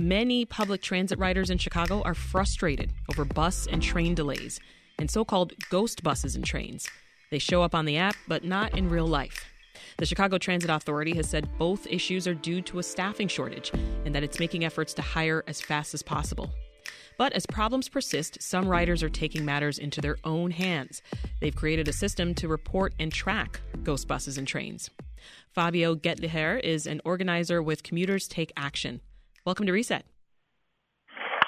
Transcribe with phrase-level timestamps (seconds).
[0.00, 4.58] Many public transit riders in Chicago are frustrated over bus and train delays
[4.98, 6.88] and so called ghost buses and trains.
[7.30, 9.52] They show up on the app, but not in real life.
[9.98, 13.70] The Chicago Transit Authority has said both issues are due to a staffing shortage
[14.04, 16.50] and that it's making efforts to hire as fast as possible.
[17.16, 21.02] But as problems persist, some riders are taking matters into their own hands.
[21.40, 24.90] They've created a system to report and track ghost buses and trains.
[25.52, 29.00] Fabio Gottlicher is an organizer with Commuters Take Action.
[29.44, 30.06] Welcome to Reset.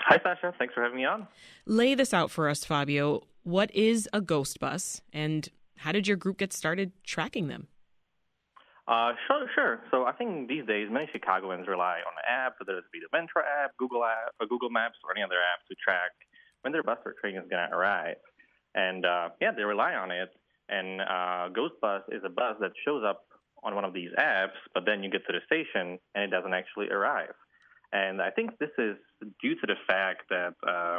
[0.08, 0.52] Hi, Sasha.
[0.58, 1.26] Thanks for having me on.
[1.64, 3.22] Lay this out for us, Fabio.
[3.42, 7.68] What is a ghost bus, and how did your group get started tracking them?
[8.86, 9.80] Uh, sure, sure.
[9.90, 13.16] So I think these days many Chicagoans rely on the app, whether it be the
[13.16, 16.12] Ventra app, Google app, or Google Maps, or any other app to track
[16.60, 18.16] when their bus or train is going to arrive.
[18.74, 20.28] And uh, yeah, they rely on it.
[20.68, 23.24] And uh, Ghost Bus is a bus that shows up
[23.62, 26.52] on one of these apps, but then you get to the station and it doesn't
[26.52, 27.34] actually arrive.
[27.96, 28.96] And I think this is
[29.40, 30.98] due to the fact that uh,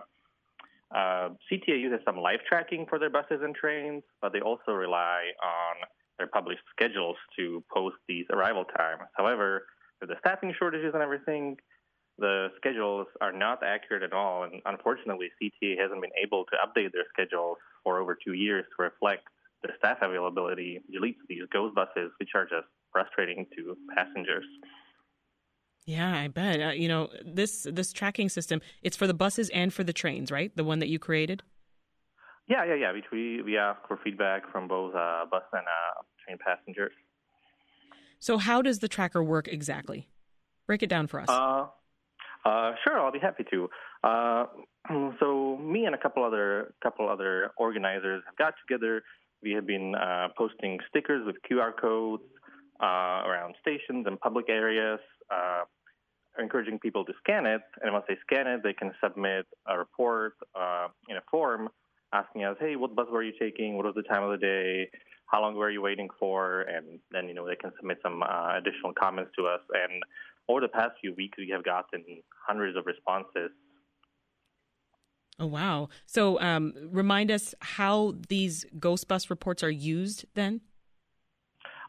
[0.95, 5.21] uh, CTA uses some live tracking for their buses and trains, but they also rely
[5.43, 5.75] on
[6.17, 9.03] their published schedules to post these arrival times.
[9.15, 9.67] However,
[10.01, 11.57] with the staffing shortages and everything,
[12.17, 14.43] the schedules are not accurate at all.
[14.43, 18.83] And unfortunately, CTA hasn't been able to update their schedules for over two years to
[18.83, 19.27] reflect
[19.61, 24.45] the staff availability, which leads to these ghost buses, which are just frustrating to passengers.
[25.87, 26.61] Yeah, I bet.
[26.61, 30.31] Uh, you know, this this tracking system, it's for the buses and for the trains,
[30.31, 30.51] right?
[30.53, 31.43] The one that you created?
[32.49, 32.91] Yeah, yeah, yeah.
[33.09, 36.91] We we ask for feedback from both uh, bus and uh, train passengers.
[38.19, 40.09] So, how does the tracker work exactly?
[40.65, 41.29] Break it down for us.
[41.29, 41.67] Uh,
[42.43, 43.69] uh, sure, I'll be happy to.
[44.03, 44.45] Uh,
[45.21, 49.03] so, me and a couple other couple other organizers have got together.
[49.41, 52.23] We have been uh, posting stickers with QR codes
[52.81, 54.99] uh, around stations and public areas,
[55.31, 55.63] uh,
[56.39, 57.61] encouraging people to scan it.
[57.81, 60.33] And once they scan it, they can submit a report
[61.09, 61.69] in a form
[62.13, 63.75] asking us, "Hey, what bus were you taking?
[63.75, 64.89] What was the time of the day?
[65.25, 68.57] How long were you waiting for?" And then you know they can submit some uh,
[68.57, 69.61] additional comments to us.
[69.73, 70.03] And
[70.47, 72.03] over the past few weeks, we have gotten
[72.47, 73.51] hundreds of responses.
[75.39, 75.89] Oh wow!
[76.05, 80.61] So um, remind us how these Ghost Bus reports are used then.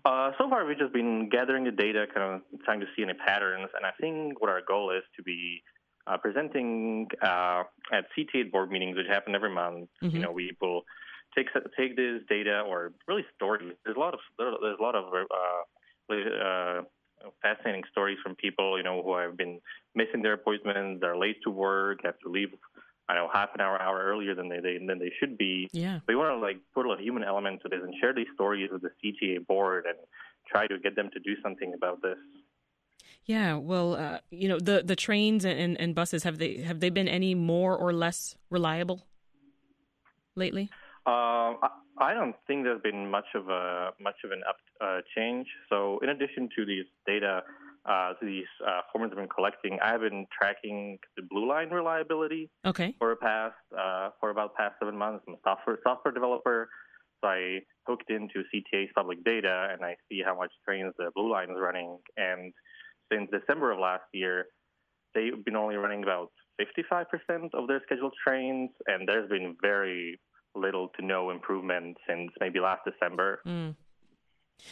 [0.04, 3.14] Uh, so far, we've just been gathering the data, kind of trying to see any
[3.14, 5.62] patterns, and I think what our goal is to be
[6.06, 9.88] uh, presenting uh, at CTA board meetings, which happen every month.
[10.02, 10.16] Mm-hmm.
[10.16, 10.82] You know, we will
[11.36, 13.72] take take this data or really stories.
[13.84, 16.82] There's a lot of there's a lot of uh, uh,
[17.42, 19.60] fascinating stories from people you know who have been
[19.94, 22.50] missing their appointments, they're late to work, have to leave.
[23.08, 25.68] I know half an hour, hour earlier than they, they than they should be.
[25.72, 26.00] Yeah.
[26.06, 28.26] But We want to like put a little human element to this and share these
[28.34, 29.96] stories with the CTA board and
[30.46, 32.18] try to get them to do something about this.
[33.24, 36.90] Yeah, well, uh, you know, the the trains and, and buses have they have they
[36.90, 39.02] been any more or less reliable
[40.34, 40.70] lately?
[41.06, 41.54] Uh,
[42.00, 45.46] I don't think there's been much of a much of an up uh, change.
[45.68, 47.42] So, in addition to these data,
[47.88, 52.50] uh, these uh, formats I've been collecting, I have been tracking the Blue Line reliability.
[52.66, 52.94] Okay.
[52.98, 56.68] For past uh, for about past seven months, I'm a software software developer,
[57.22, 61.30] so I hooked into CTA's public data and I see how much trains the Blue
[61.32, 62.52] Line is running and
[63.12, 64.46] since December of last year,
[65.14, 67.06] they've been only running about 55%
[67.54, 70.20] of their scheduled trains, and there's been very
[70.54, 73.40] little to no improvement since maybe last December.
[73.46, 73.76] Mm.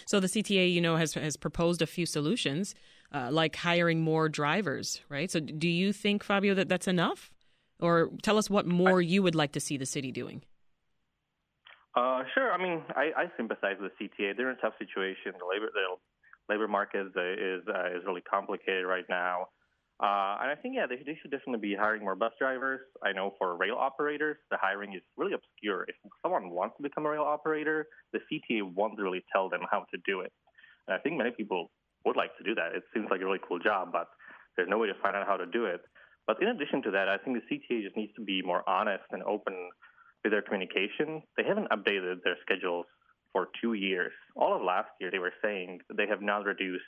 [0.06, 2.75] So the CTA, you know, has has proposed a few solutions,
[3.12, 5.31] uh, like hiring more drivers, right?
[5.31, 7.31] So do you think, Fabio, that that's enough,
[7.81, 10.43] or tell us what more I, you would like to see the city doing?
[11.94, 12.53] Uh, sure.
[12.53, 14.37] I mean, I, I sympathize with CTA.
[14.37, 15.33] They're in a tough situation.
[15.39, 19.49] The labor, the labor market is is, uh, is really complicated right now.
[19.99, 22.81] Uh, and I think, yeah, they, they, should definitely be hiring more bus drivers.
[23.03, 25.87] I know for rail operators, the hiring is really obscure.
[25.88, 29.87] If someone wants to become a rail operator, the CTA won't really tell them how
[29.94, 30.33] to do it.
[30.87, 31.71] And I think many people
[32.06, 32.75] would like to do that.
[32.75, 34.09] It seems like a really cool job, but
[34.56, 35.83] there's no way to find out how to do it.
[36.27, 39.05] But in addition to that, I think the CTA just needs to be more honest
[39.11, 39.55] and open
[40.23, 41.23] with their communication.
[41.37, 42.87] They haven't updated their schedules
[43.32, 44.12] for two years.
[44.35, 46.85] All of last year, they were saying they have not reduced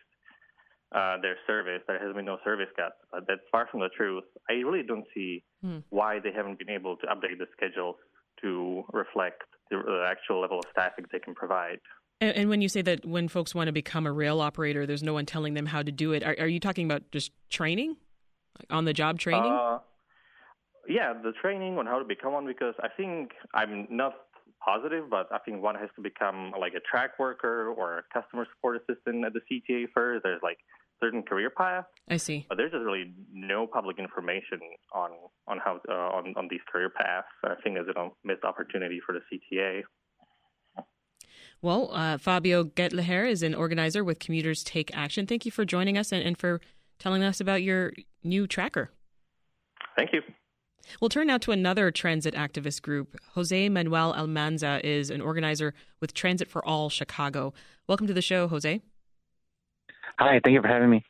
[0.95, 1.83] uh, their service.
[1.87, 2.97] There has been no service cuts.
[3.13, 4.25] But that's far from the truth.
[4.49, 5.79] I really don't see hmm.
[5.91, 7.97] why they haven't been able to update the schedules
[8.43, 11.79] to reflect the, the actual level of staffing they can provide.
[12.21, 15.03] And, and, when you say that when folks want to become a rail operator, there's
[15.03, 17.97] no one telling them how to do it, are, are you talking about just training?
[18.59, 19.53] Like on the job training?
[19.53, 19.79] Uh,
[20.89, 24.15] yeah, the training on how to become one because I think I'm not
[24.65, 28.47] positive, but I think one has to become like a track worker or a customer
[28.55, 30.25] support assistant at the CTA first.
[30.25, 30.59] There's like
[31.01, 31.87] certain career paths.
[32.09, 32.47] I see.
[32.49, 34.61] But there's just really no public information
[34.93, 35.11] on
[35.47, 37.29] on how uh, on on these career paths.
[37.45, 39.83] I think is a missed opportunity for the CTA.
[41.61, 45.27] Well, uh, Fabio Gottlicher is an organizer with Commuters Take Action.
[45.27, 46.61] Thank you for joining us and, and for
[47.01, 48.91] telling us about your new tracker.
[49.97, 50.23] Thank you.
[51.01, 53.17] We'll turn now to another transit activist group.
[53.35, 57.53] Jose Manuel Almanza is an organizer with Transit for All Chicago.
[57.89, 58.81] Welcome to the show, Jose.
[60.19, 61.05] Hi, thank you for having me.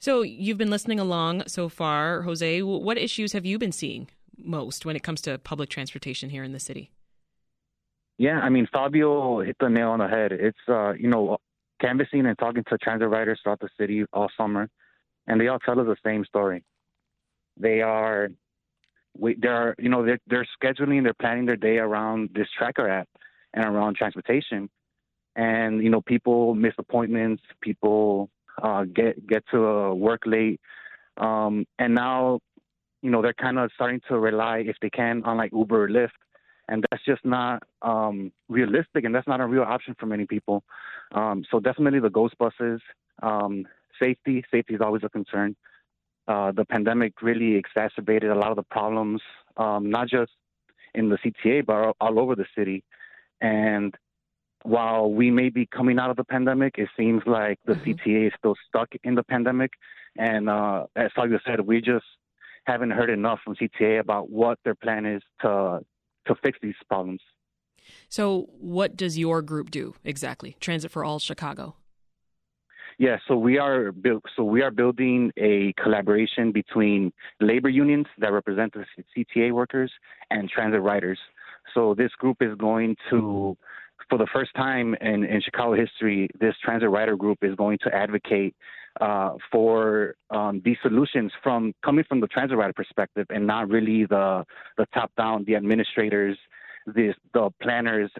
[0.00, 2.22] So, you've been listening along so far.
[2.22, 6.42] Jose, what issues have you been seeing most when it comes to public transportation here
[6.42, 6.90] in the city?
[8.18, 10.32] Yeah, I mean, Fabio hit the nail on the head.
[10.32, 11.38] It's, uh, you know,
[11.80, 14.68] canvassing and talking to transit riders throughout the city all summer,
[15.26, 16.62] and they all tell us the same story.
[17.58, 18.28] They are,
[19.18, 23.08] we, they're, you know, they're, they're scheduling, they're planning their day around this tracker app
[23.54, 24.70] and around transportation.
[25.34, 28.30] And, you know, people miss appointments, people
[28.62, 30.60] uh, get, get to uh, work late.
[31.16, 32.40] Um, and now,
[33.02, 35.88] you know, they're kind of starting to rely, if they can, on like Uber or
[35.88, 36.10] Lyft
[36.72, 40.64] and that's just not um, realistic, and that's not a real option for many people.
[41.12, 42.80] Um, so definitely the ghost buses,
[43.22, 43.66] um,
[44.00, 45.54] safety, safety is always a concern.
[46.26, 49.20] Uh, the pandemic really exacerbated a lot of the problems,
[49.58, 50.32] um, not just
[50.94, 52.84] in the CTA, but all over the city.
[53.42, 53.94] And
[54.62, 57.90] while we may be coming out of the pandemic, it seems like the mm-hmm.
[57.90, 59.72] CTA is still stuck in the pandemic.
[60.16, 62.06] And uh, as Fabio said, we just
[62.64, 65.84] haven't heard enough from CTA about what their plan is to
[66.26, 67.20] to fix these problems.
[68.08, 70.56] So, what does your group do exactly?
[70.60, 71.76] Transit for All Chicago.
[72.98, 78.32] Yeah, so we are build, so we are building a collaboration between labor unions that
[78.32, 78.84] represent the
[79.16, 79.90] CTA workers
[80.30, 81.18] and transit riders.
[81.74, 83.56] So this group is going to,
[84.08, 87.94] for the first time in, in Chicago history, this transit rider group is going to
[87.94, 88.54] advocate
[89.00, 94.04] uh, for um, these solutions from coming from the transit rider perspective and not really
[94.04, 94.44] the
[94.76, 96.38] the top down, the administrators,
[96.86, 98.10] the the planners.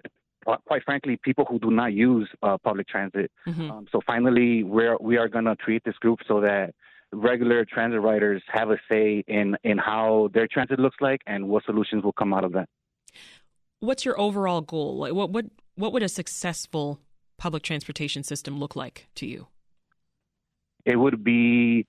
[0.67, 3.31] Quite frankly, people who do not use uh, public transit.
[3.47, 3.71] Mm-hmm.
[3.71, 6.75] Um, so finally, we're we are going to create this group so that
[7.13, 11.65] regular transit riders have a say in in how their transit looks like and what
[11.65, 12.69] solutions will come out of that.
[13.79, 14.99] What's your overall goal?
[14.99, 15.47] Like, what what
[15.77, 17.01] what would a successful
[17.39, 19.49] public transportation system look like to you?
[20.85, 21.87] It would be,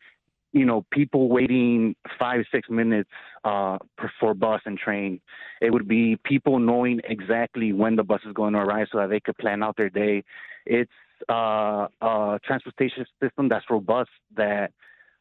[0.52, 3.10] you know, people waiting five, six minutes
[3.44, 3.78] uh,
[4.20, 5.20] for bus and train.
[5.62, 9.10] It would be people knowing exactly when the bus is going to arrive so that
[9.10, 10.24] they could plan out their day.
[10.66, 10.92] It's
[11.30, 14.72] uh, a transportation system that's robust that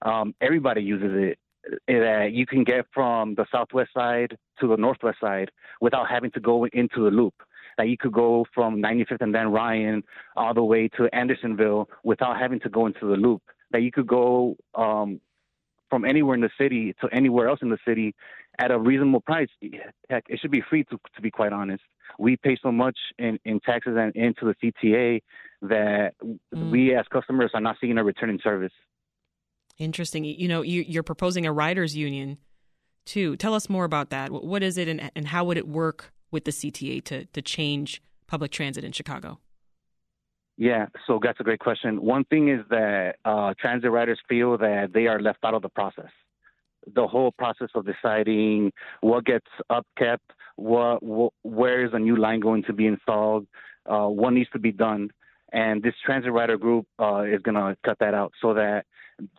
[0.03, 1.39] um, everybody uses it
[1.87, 6.41] that you can get from the southwest side to the northwest side without having to
[6.41, 7.35] go into the loop.
[7.79, 10.03] That you could go from 95th and Dan Ryan
[10.37, 13.43] all the way to Andersonville without having to go into the loop
[13.73, 15.21] that you could go um,
[15.91, 18.15] from anywhere in the city to anywhere else in the city
[18.59, 19.49] at a reasonable price.
[20.09, 21.83] Heck, it should be free to, to be quite honest.
[22.19, 25.23] We pay so much in, in taxes and into the CTA
[25.63, 26.71] that mm.
[26.71, 28.73] we as customers are not seeing a return in service.
[29.79, 30.25] Interesting.
[30.25, 32.39] You know, you, you're proposing a riders union
[33.05, 33.37] too.
[33.37, 34.31] Tell us more about that.
[34.31, 38.03] What is it and, and how would it work with the CTA to, to change
[38.27, 39.39] public transit in Chicago?
[40.63, 42.01] Yeah, so that's a great question.
[42.01, 45.69] One thing is that uh, transit riders feel that they are left out of the
[45.69, 46.13] process.
[46.95, 48.71] The whole process of deciding
[49.01, 50.19] what gets upkept,
[50.55, 53.49] what, what where is a new line going to be installed,
[53.87, 55.11] uh, what needs to be done,
[55.53, 58.85] and this transit rider group uh, is going to cut that out so that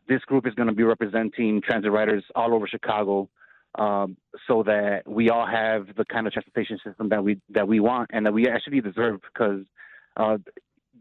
[0.09, 3.29] this group is going to be representing transit riders all over Chicago,
[3.75, 7.79] um, so that we all have the kind of transportation system that we that we
[7.79, 9.63] want and that we actually deserve because
[10.17, 10.37] uh,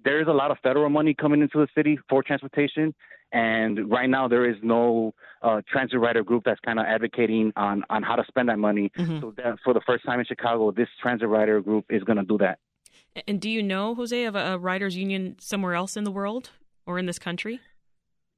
[0.05, 2.95] there is a lot of federal money coming into the city for transportation,
[3.33, 7.85] and right now there is no uh, transit rider group that's kind of advocating on
[7.91, 8.91] on how to spend that money.
[8.99, 9.21] Mm-hmm.
[9.21, 12.25] So that for the first time in Chicago, this transit rider group is going to
[12.25, 12.59] do that.
[13.27, 16.51] And do you know, Jose, of a, a riders union somewhere else in the world
[16.87, 17.61] or in this country?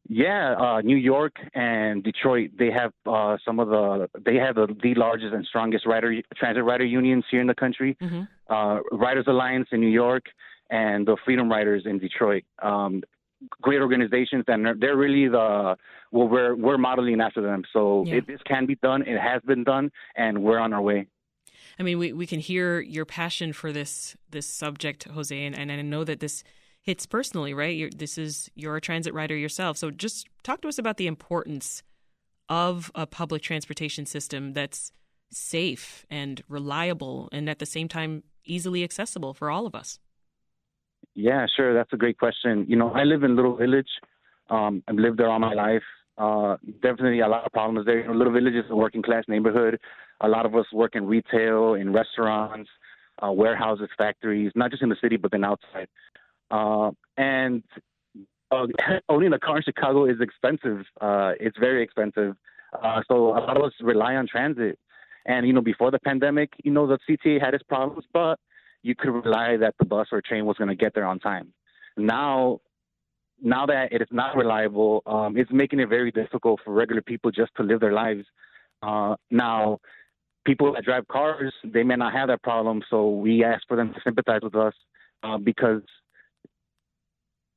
[0.06, 4.66] Yeah, uh, New York and Detroit, they have uh, some of the they have the,
[4.82, 7.96] the largest and strongest rider transit rider unions here in the country.
[8.02, 8.22] Mm-hmm.
[8.52, 10.24] Uh, Riders Alliance in New York
[10.70, 12.44] and the Freedom Riders in Detroit.
[12.62, 13.02] Um,
[13.60, 15.76] great organizations, and they're, they're really the
[16.10, 17.64] well, we're we're modeling after them.
[17.72, 18.16] So yeah.
[18.16, 19.02] it, this can be done.
[19.02, 21.06] It has been done, and we're on our way.
[21.78, 25.70] I mean, we, we can hear your passion for this this subject, Jose, and, and
[25.72, 26.44] I know that this
[26.82, 27.76] hits personally, right?
[27.76, 31.06] You're, this is you're a transit rider yourself, so just talk to us about the
[31.06, 31.82] importance
[32.48, 34.92] of a public transportation system that's
[35.30, 39.98] safe and reliable, and at the same time easily accessible for all of us.
[41.14, 41.74] Yeah, sure.
[41.74, 42.66] That's a great question.
[42.68, 43.88] You know, I live in Little Village,
[44.50, 45.82] Um, I've lived there all my life.
[46.18, 48.00] Uh, definitely a lot of problems there.
[48.00, 49.80] You know, Little Village is a working class neighborhood.
[50.20, 52.70] A lot of us work in retail, in restaurants,
[53.22, 55.88] uh, warehouses, factories, not just in the city, but then outside.
[56.50, 57.62] Uh, and
[58.50, 58.66] uh,
[59.08, 60.84] owning a car in Chicago is expensive.
[61.00, 62.36] Uh, it's very expensive.
[62.82, 64.78] Uh, so a lot of us rely on transit.
[65.26, 68.38] And, you know, before the pandemic, you know, the CTA had its problems, but
[68.84, 71.52] you could rely that the bus or train was going to get there on time.
[71.96, 72.60] Now,
[73.40, 77.30] now that it is not reliable, um, it's making it very difficult for regular people
[77.30, 78.24] just to live their lives.
[78.82, 79.80] Uh, now,
[80.44, 83.92] people that drive cars, they may not have that problem, so we ask for them
[83.94, 84.74] to sympathize with us
[85.22, 85.82] uh, because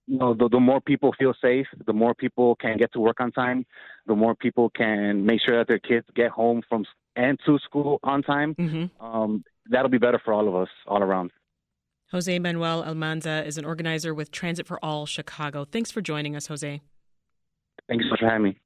[0.08, 3.20] you know, the, the more people feel safe, the more people can get to work
[3.20, 3.66] on time,
[4.06, 6.86] the more people can make sure that their kids get home from
[7.18, 8.56] and to school on time.
[8.56, 9.06] Mm-hmm.
[9.06, 11.32] Um, that'll be better for all of us all around.
[12.12, 15.66] Jose Manuel Almanza is an organizer with Transit for All Chicago.
[15.66, 16.82] Thanks for joining us, Jose.
[17.88, 18.58] Thanks so much for having me.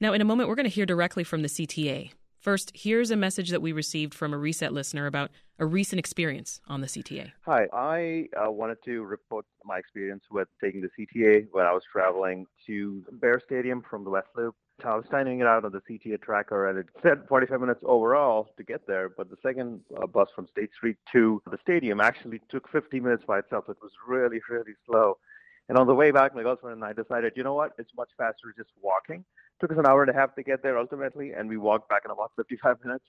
[0.00, 2.10] Now, in a moment, we're going to hear directly from the CTA.
[2.40, 6.60] First, here's a message that we received from a reset listener about a recent experience
[6.68, 7.32] on the CTA.
[7.44, 11.82] Hi, I uh, wanted to report my experience with taking the CTA when I was
[11.90, 14.54] traveling to Bear Stadium from the West Loop.
[14.84, 18.50] I was timing it out on the CTA tracker, and it said 45 minutes overall
[18.56, 19.08] to get there.
[19.08, 23.24] But the second uh, bus from State Street to the stadium actually took 50 minutes
[23.26, 23.64] by itself.
[23.68, 25.16] It was really, really slow.
[25.68, 27.72] And on the way back, my girlfriend and I decided, you know what?
[27.78, 29.20] It's much faster just walking.
[29.20, 31.88] It took us an hour and a half to get there ultimately, and we walked
[31.88, 33.04] back in about 55 minutes.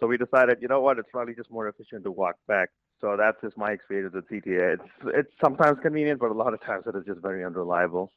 [0.00, 0.98] So we decided, you know what?
[0.98, 2.70] It's probably just more efficient to walk back.
[3.00, 4.74] So that's just my experience with CTA.
[4.74, 4.82] It's
[5.14, 8.12] it's sometimes convenient, but a lot of times it is just very unreliable.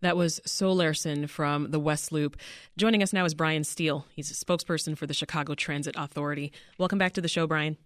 [0.00, 2.36] That was So Larson from the West Loop.
[2.76, 4.06] Joining us now is Brian Steele.
[4.14, 6.52] He's a spokesperson for the Chicago Transit Authority.
[6.78, 7.76] Welcome back to the show, Brian.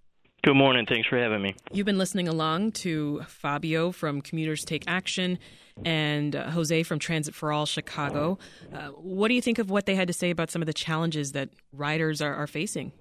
[0.42, 0.86] Good morning.
[0.86, 1.56] Thanks for having me.
[1.72, 5.38] You've been listening along to Fabio from Commuters Take Action
[5.84, 8.38] and uh, Jose from Transit for All Chicago.
[8.72, 10.72] Uh, what do you think of what they had to say about some of the
[10.72, 12.92] challenges that riders are, are facing?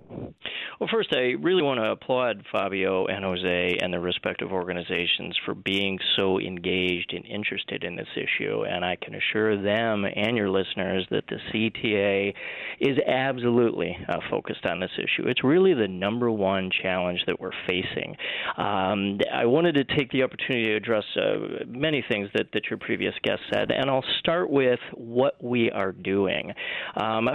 [0.85, 5.55] Well, first, I really want to applaud Fabio and Jose and their respective organizations for
[5.55, 8.65] being so engaged and interested in this issue.
[8.65, 12.35] And I can assure them and your listeners that the CTA
[12.81, 15.27] is absolutely uh, focused on this issue.
[15.27, 18.15] It's really the number one challenge that we're facing.
[18.55, 22.77] Um, I wanted to take the opportunity to address uh, many things that, that your
[22.77, 26.53] previous guest said, and I'll start with what we are doing.
[26.95, 27.27] Um,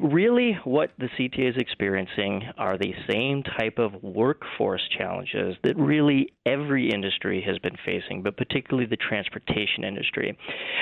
[0.00, 6.32] really, what the CTA is experiencing are the same type of workforce challenges that really
[6.46, 10.36] every industry has been facing, but particularly the transportation industry.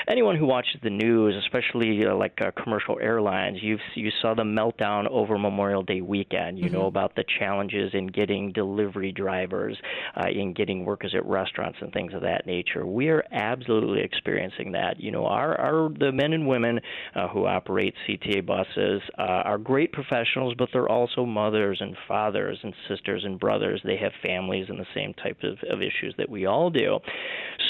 [0.07, 4.43] Anyone who watches the news, especially uh, like uh, commercial airlines, you you saw the
[4.43, 6.57] meltdown over Memorial Day weekend.
[6.57, 6.75] You mm-hmm.
[6.75, 9.77] know about the challenges in getting delivery drivers,
[10.15, 12.85] uh, in getting workers at restaurants and things of that nature.
[12.85, 14.99] We are absolutely experiencing that.
[14.99, 16.79] You know, our our the men and women
[17.15, 22.59] uh, who operate CTA buses uh, are great professionals, but they're also mothers and fathers
[22.63, 23.81] and sisters and brothers.
[23.83, 26.99] They have families and the same type of, of issues that we all do.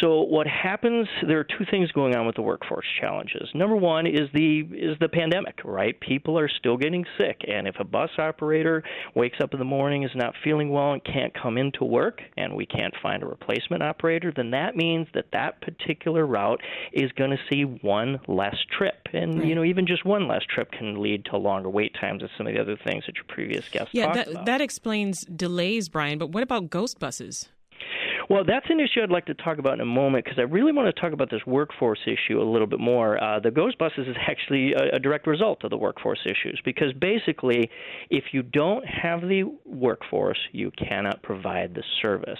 [0.01, 1.08] So what happens?
[1.27, 3.50] There are two things going on with the workforce challenges.
[3.53, 6.00] Number one is the is the pandemic, right?
[6.00, 8.84] People are still getting sick, and if a bus operator
[9.15, 12.56] wakes up in the morning is not feeling well and can't come into work, and
[12.56, 16.62] we can't find a replacement operator, then that means that that particular route
[16.92, 19.48] is going to see one less trip, and right.
[19.48, 22.48] you know even just one less trip can lead to longer wait times and some
[22.48, 24.46] of the other things that your previous guests yeah, talked that, about.
[24.46, 26.17] that explains delays, Brian.
[26.17, 27.50] But what about ghost buses?
[28.30, 30.72] Well, that's an issue I'd like to talk about in a moment because I really
[30.72, 33.22] want to talk about this workforce issue a little bit more.
[33.22, 36.94] Uh, the Ghost Buses is actually a, a, direct result of the workforce issues because
[36.94, 37.70] basically,
[38.10, 42.39] if you don't have the workforce, you cannot provide the service.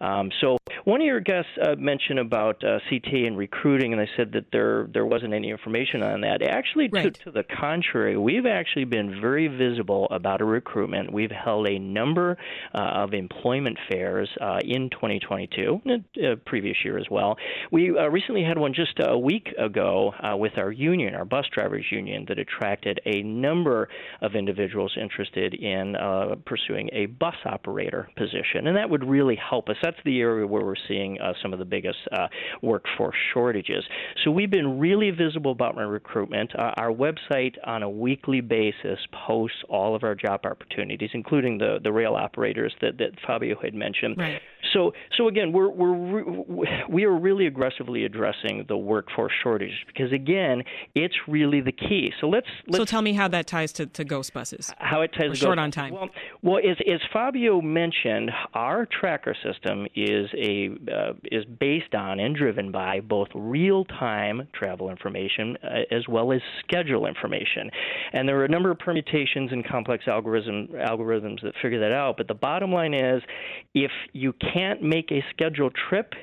[0.00, 4.08] Um, so, one of your guests uh, mentioned about uh, CTA and recruiting, and they
[4.16, 6.42] said that there there wasn't any information on that.
[6.42, 7.14] Actually, right.
[7.14, 11.12] to, to the contrary, we've actually been very visible about a recruitment.
[11.12, 12.36] We've held a number
[12.74, 15.21] uh, of employment fairs uh, in 2020.
[15.22, 15.80] 2022,
[16.24, 17.36] uh, previous year as well.
[17.70, 21.46] We uh, recently had one just a week ago uh, with our union, our bus
[21.52, 23.88] drivers union, that attracted a number
[24.20, 29.68] of individuals interested in uh, pursuing a bus operator position, and that would really help
[29.68, 29.76] us.
[29.82, 32.28] That's the area where we're seeing uh, some of the biggest uh,
[32.62, 33.84] workforce shortages.
[34.24, 36.52] So we've been really visible about my recruitment.
[36.56, 41.92] our website on a weekly basis posts all of our job opportunities, including the the
[41.92, 44.16] rail operators that that Fabio had mentioned.
[44.18, 44.40] Right.
[44.72, 50.62] So, so again, we're we're we are really aggressively addressing the workforce shortage because again,
[50.94, 52.12] it's really the key.
[52.20, 54.72] So let's, let's so tell me how that ties to, to Ghost buses.
[54.78, 55.92] How it ties to short on time.
[55.92, 56.08] Well,
[56.42, 62.36] well, as, as Fabio mentioned, our tracker system is a uh, is based on and
[62.36, 67.70] driven by both real time travel information uh, as well as schedule information,
[68.12, 72.16] and there are a number of permutations and complex algorithm algorithms that figure that out.
[72.16, 73.22] But the bottom line is,
[73.74, 76.14] if you can't make a scheduled trip,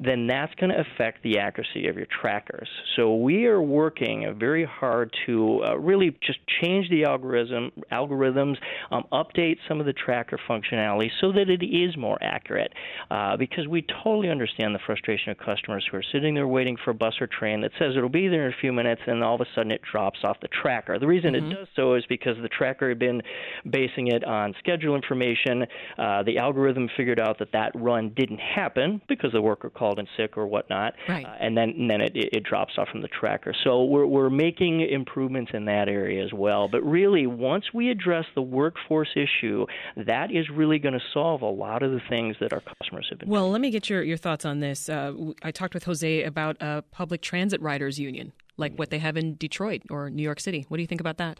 [0.00, 2.68] then that's going to affect the accuracy of your trackers.
[2.96, 8.56] So we are working very hard to uh, really just change the algorithm algorithms,
[8.90, 12.72] um, update some of the tracker functionality so that it is more accurate.
[13.10, 16.92] Uh, because we totally understand the frustration of customers who are sitting there waiting for
[16.92, 19.34] a bus or train that says it'll be there in a few minutes, and all
[19.34, 20.98] of a sudden it drops off the tracker.
[20.98, 21.52] The reason mm-hmm.
[21.52, 23.22] it does so is because the tracker had been
[23.68, 25.66] basing it on schedule information.
[25.98, 29.98] Uh, the algorithm figured out that that run didn't happen because the worker called called
[29.98, 31.24] in sick or whatnot, right.
[31.24, 33.54] uh, and then and then it, it drops off from the tracker.
[33.64, 36.68] So we're we're making improvements in that area as well.
[36.68, 39.66] But really, once we address the workforce issue,
[39.96, 43.20] that is really going to solve a lot of the things that our customers have
[43.20, 43.28] been.
[43.28, 44.88] Well, let me get your your thoughts on this.
[44.88, 49.16] Uh, I talked with Jose about a public transit riders union like what they have
[49.16, 50.66] in Detroit or New York City.
[50.68, 51.38] What do you think about that?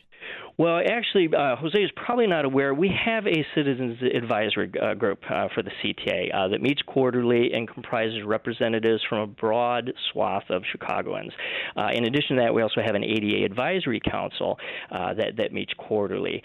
[0.58, 2.74] Well, actually, uh, Jose is probably not aware.
[2.74, 7.52] We have a citizens advisory uh, group uh, for the CTA uh, that meets quarterly
[7.52, 11.32] and comprises representatives from a broad swath of Chicagoans.
[11.76, 14.58] Uh, in addition to that, we also have an ADA advisory council
[14.90, 16.42] uh, that that meets quarterly.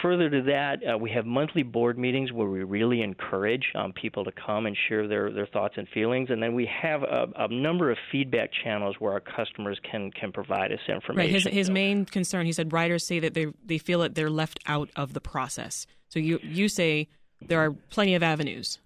[0.00, 4.32] further to that, we have monthly board meetings where we really encourage um, people to
[4.46, 7.90] come and share their their thoughts and feelings, and then we have a, a number
[7.90, 11.16] of feedback channels where our customers can can provide us information.
[11.16, 11.30] Right.
[11.30, 12.68] His his main concern, he said,
[13.00, 15.86] say that they they feel that they're left out of the process.
[16.08, 17.08] So you you say
[17.40, 18.78] there are plenty of avenues.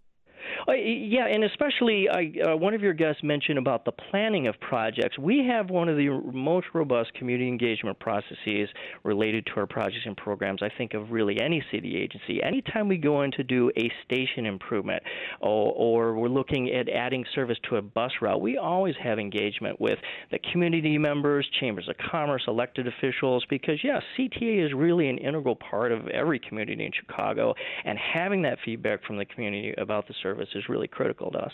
[0.68, 5.18] Uh, yeah, and especially uh, one of your guests mentioned about the planning of projects.
[5.18, 8.68] We have one of the most robust community engagement processes
[9.02, 10.62] related to our projects and programs.
[10.62, 12.42] I think of really any city agency.
[12.42, 15.02] Anytime we go in to do a station improvement,
[15.40, 19.80] or, or we're looking at adding service to a bus route, we always have engagement
[19.80, 19.98] with
[20.30, 25.56] the community members, chambers of commerce, elected officials, because yeah, CTA is really an integral
[25.56, 30.14] part of every community in Chicago, and having that feedback from the community about the
[30.34, 31.52] service is really critical to us.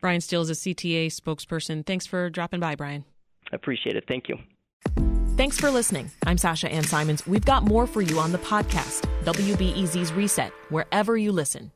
[0.00, 1.86] Brian Steele is a CTA spokesperson.
[1.86, 3.04] Thanks for dropping by, Brian.
[3.52, 4.04] I appreciate it.
[4.06, 4.36] Thank you.
[5.36, 6.10] Thanks for listening.
[6.26, 7.26] I'm Sasha Ann Simons.
[7.26, 11.72] We've got more for you on the podcast, WBEZ's Reset, wherever you listen.